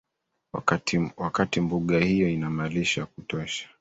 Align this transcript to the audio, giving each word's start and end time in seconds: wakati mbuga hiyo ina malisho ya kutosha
wakati 1.25 1.59
mbuga 1.61 1.99
hiyo 1.99 2.29
ina 2.29 2.49
malisho 2.49 2.99
ya 2.99 3.05
kutosha 3.05 3.69